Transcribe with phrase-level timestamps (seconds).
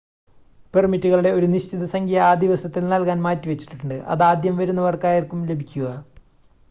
[0.73, 5.91] പെർമിറ്റുകളുടെ ഒരു നിശ്ചിത സംഖ്യ ആ ദിവസത്തിൽ നൽകാൻ മാറ്റിവെച്ചിട്ടുണ്ട് അതാദ്യം വരുന്നവർക്കായിരിക്കും ലഭിക്കുക